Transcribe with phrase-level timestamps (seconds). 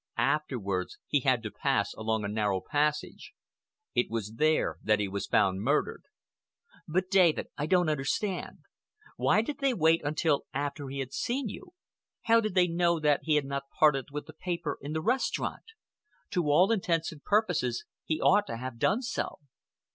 [0.17, 3.33] Afterwards, he had to pass along a narrow passage.
[3.93, 6.05] It was there that he was found murdered."
[6.87, 8.61] "But, David, I don't understand!
[9.15, 11.73] Why did they wait until after he had seen you?
[12.23, 15.65] How did they know that he had not parted with the paper in the restaurant?
[16.31, 19.37] To all intents and purposes he ought to have done so."